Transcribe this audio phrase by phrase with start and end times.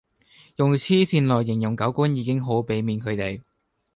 [0.55, 3.43] 用痴線來形容狗官已經好比面佢地